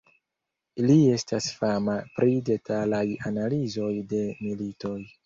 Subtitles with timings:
[0.85, 3.03] Li estas fama pri detalaj
[3.33, 4.97] analizoj de militoj.